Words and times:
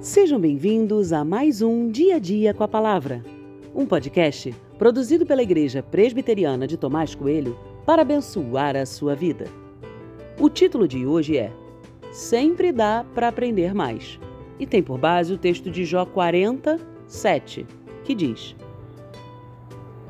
Sejam 0.00 0.40
bem-vindos 0.40 1.12
a 1.12 1.22
mais 1.22 1.60
um 1.60 1.90
Dia 1.90 2.16
a 2.16 2.18
Dia 2.18 2.54
com 2.54 2.64
a 2.64 2.68
Palavra, 2.68 3.22
um 3.74 3.84
podcast 3.84 4.54
produzido 4.78 5.26
pela 5.26 5.42
Igreja 5.42 5.82
Presbiteriana 5.82 6.66
de 6.66 6.78
Tomás 6.78 7.14
Coelho 7.14 7.54
para 7.84 8.00
abençoar 8.00 8.76
a 8.76 8.86
sua 8.86 9.14
vida. 9.14 9.44
O 10.40 10.48
título 10.48 10.88
de 10.88 11.04
hoje 11.04 11.36
é 11.36 11.52
Sempre 12.10 12.72
dá 12.72 13.04
para 13.14 13.28
aprender 13.28 13.74
mais 13.74 14.18
e 14.58 14.66
tem 14.66 14.82
por 14.82 14.96
base 14.96 15.34
o 15.34 15.38
texto 15.38 15.70
de 15.70 15.84
Jó 15.84 16.06
40, 16.06 16.80
7, 17.06 17.66
que 18.02 18.14
diz: 18.14 18.56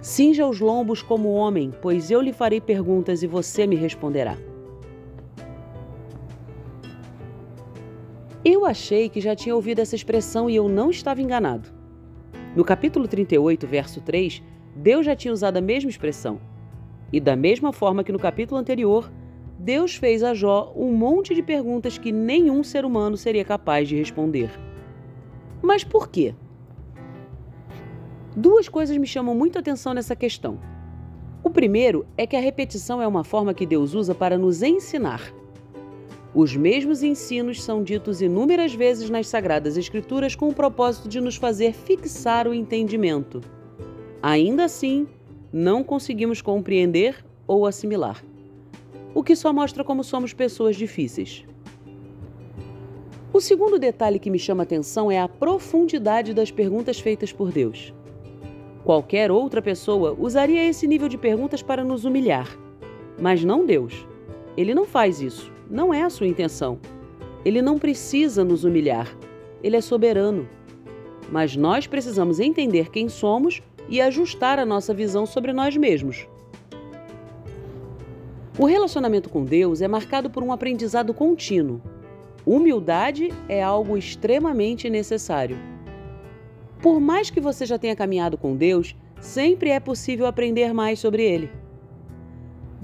Cinja 0.00 0.46
os 0.46 0.60
lombos 0.60 1.02
como 1.02 1.32
homem, 1.32 1.72
pois 1.82 2.08
eu 2.08 2.20
lhe 2.20 2.32
farei 2.32 2.60
perguntas 2.60 3.24
e 3.24 3.26
você 3.26 3.66
me 3.66 3.74
responderá. 3.74 4.38
Eu 8.44 8.66
achei 8.66 9.08
que 9.08 9.20
já 9.20 9.36
tinha 9.36 9.54
ouvido 9.54 9.78
essa 9.78 9.94
expressão 9.94 10.50
e 10.50 10.56
eu 10.56 10.68
não 10.68 10.90
estava 10.90 11.22
enganado. 11.22 11.68
No 12.56 12.64
capítulo 12.64 13.06
38, 13.06 13.64
verso 13.68 14.00
3, 14.00 14.42
Deus 14.74 15.06
já 15.06 15.14
tinha 15.14 15.32
usado 15.32 15.58
a 15.58 15.60
mesma 15.60 15.88
expressão. 15.88 16.40
E 17.12 17.20
da 17.20 17.36
mesma 17.36 17.72
forma 17.72 18.02
que 18.02 18.10
no 18.10 18.18
capítulo 18.18 18.60
anterior, 18.60 19.12
Deus 19.60 19.94
fez 19.94 20.24
a 20.24 20.34
Jó 20.34 20.72
um 20.74 20.92
monte 20.92 21.36
de 21.36 21.42
perguntas 21.42 21.98
que 21.98 22.10
nenhum 22.10 22.64
ser 22.64 22.84
humano 22.84 23.16
seria 23.16 23.44
capaz 23.44 23.88
de 23.88 23.96
responder. 23.96 24.50
Mas 25.62 25.84
por 25.84 26.08
quê? 26.08 26.34
Duas 28.34 28.68
coisas 28.68 28.96
me 28.96 29.06
chamam 29.06 29.36
muito 29.36 29.56
atenção 29.56 29.94
nessa 29.94 30.16
questão. 30.16 30.58
O 31.44 31.50
primeiro 31.50 32.04
é 32.16 32.26
que 32.26 32.34
a 32.34 32.40
repetição 32.40 33.00
é 33.00 33.06
uma 33.06 33.22
forma 33.22 33.54
que 33.54 33.66
Deus 33.66 33.94
usa 33.94 34.16
para 34.16 34.36
nos 34.36 34.64
ensinar. 34.64 35.32
Os 36.34 36.56
mesmos 36.56 37.02
ensinos 37.02 37.62
são 37.62 37.82
ditos 37.82 38.22
inúmeras 38.22 38.72
vezes 38.72 39.10
nas 39.10 39.26
Sagradas 39.26 39.76
Escrituras 39.76 40.34
com 40.34 40.48
o 40.48 40.54
propósito 40.54 41.06
de 41.06 41.20
nos 41.20 41.36
fazer 41.36 41.74
fixar 41.74 42.48
o 42.48 42.54
entendimento. 42.54 43.42
Ainda 44.22 44.64
assim, 44.64 45.06
não 45.52 45.84
conseguimos 45.84 46.40
compreender 46.40 47.22
ou 47.46 47.66
assimilar, 47.66 48.24
o 49.14 49.22
que 49.22 49.36
só 49.36 49.52
mostra 49.52 49.84
como 49.84 50.02
somos 50.02 50.32
pessoas 50.32 50.74
difíceis. 50.74 51.44
O 53.30 53.40
segundo 53.40 53.78
detalhe 53.78 54.18
que 54.18 54.30
me 54.30 54.38
chama 54.38 54.62
atenção 54.62 55.10
é 55.10 55.20
a 55.20 55.28
profundidade 55.28 56.32
das 56.32 56.50
perguntas 56.50 56.98
feitas 56.98 57.30
por 57.30 57.52
Deus. 57.52 57.92
Qualquer 58.84 59.30
outra 59.30 59.60
pessoa 59.60 60.16
usaria 60.18 60.66
esse 60.66 60.86
nível 60.86 61.08
de 61.08 61.18
perguntas 61.18 61.62
para 61.62 61.84
nos 61.84 62.06
humilhar, 62.06 62.48
mas 63.20 63.44
não 63.44 63.66
Deus. 63.66 64.06
Ele 64.56 64.74
não 64.74 64.86
faz 64.86 65.20
isso. 65.20 65.52
Não 65.72 65.94
é 65.94 66.02
a 66.02 66.10
sua 66.10 66.26
intenção. 66.26 66.78
Ele 67.46 67.62
não 67.62 67.78
precisa 67.78 68.44
nos 68.44 68.62
humilhar. 68.62 69.16
Ele 69.62 69.74
é 69.74 69.80
soberano. 69.80 70.46
Mas 71.30 71.56
nós 71.56 71.86
precisamos 71.86 72.38
entender 72.38 72.90
quem 72.90 73.08
somos 73.08 73.62
e 73.88 73.98
ajustar 73.98 74.58
a 74.58 74.66
nossa 74.66 74.92
visão 74.92 75.24
sobre 75.24 75.50
nós 75.50 75.74
mesmos. 75.74 76.28
O 78.58 78.66
relacionamento 78.66 79.30
com 79.30 79.46
Deus 79.46 79.80
é 79.80 79.88
marcado 79.88 80.28
por 80.28 80.42
um 80.42 80.52
aprendizado 80.52 81.14
contínuo. 81.14 81.80
Humildade 82.44 83.32
é 83.48 83.62
algo 83.62 83.96
extremamente 83.96 84.90
necessário. 84.90 85.56
Por 86.82 87.00
mais 87.00 87.30
que 87.30 87.40
você 87.40 87.64
já 87.64 87.78
tenha 87.78 87.96
caminhado 87.96 88.36
com 88.36 88.54
Deus, 88.54 88.94
sempre 89.18 89.70
é 89.70 89.80
possível 89.80 90.26
aprender 90.26 90.74
mais 90.74 90.98
sobre 90.98 91.22
Ele. 91.22 91.61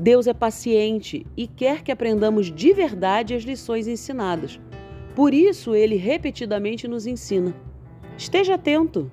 Deus 0.01 0.29
é 0.29 0.33
paciente 0.33 1.27
e 1.37 1.49
quer 1.49 1.83
que 1.83 1.91
aprendamos 1.91 2.53
de 2.53 2.73
verdade 2.73 3.35
as 3.35 3.43
lições 3.43 3.89
ensinadas. 3.89 4.61
Por 5.13 5.35
isso, 5.35 5.75
ele 5.75 5.97
repetidamente 5.97 6.87
nos 6.87 7.05
ensina. 7.05 7.53
Esteja 8.17 8.55
atento. 8.55 9.11